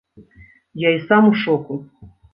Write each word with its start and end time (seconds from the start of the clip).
Я 0.73 0.89
і 0.95 1.03
сам 1.11 1.27
у 1.33 1.37
шоку. 1.45 1.77